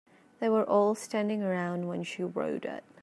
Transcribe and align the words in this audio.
They 0.39 0.49
were 0.49 0.67
all 0.67 0.95
standing 0.95 1.43
around 1.43 1.87
when 1.87 2.01
she 2.01 2.23
wrote 2.23 2.65
it. 2.65 2.83